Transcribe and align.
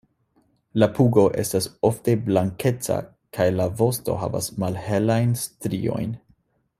La 0.83 0.87
pugo 0.99 1.25
estas 1.43 1.67
ofte 1.89 2.15
blankeca 2.29 2.97
kaj 3.39 3.47
la 3.61 3.69
vosto 3.83 4.17
havas 4.25 4.49
malhelajn 4.65 5.41
striojn. 5.47 6.21